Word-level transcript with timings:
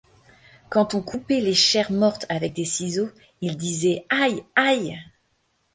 Quand 0.71 0.95
on 0.95 1.01
coupait 1.03 1.41
les 1.41 1.53
chairs 1.53 1.91
mortes 1.91 2.25
avec 2.27 2.53
des 2.53 2.65
ciseaux, 2.65 3.11
il 3.41 3.55
disait: 3.55 4.07
aïe! 4.09 4.43
aïe! 4.55 4.99